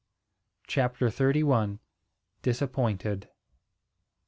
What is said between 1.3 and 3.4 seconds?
ONE. DISAPPOINTED.